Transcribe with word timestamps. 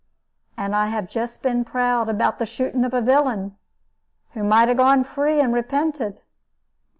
And 0.57 0.75
I 0.75 0.87
have 0.87 1.07
just 1.07 1.43
been 1.43 1.63
proud 1.63 2.09
about 2.09 2.39
the 2.39 2.47
shooting 2.47 2.83
of 2.85 2.91
a 2.95 3.01
villain, 3.03 3.55
who 4.31 4.43
might 4.43 4.67
'a 4.67 4.73
gone 4.73 5.03
free 5.03 5.39
and 5.39 5.53
repented. 5.53 6.23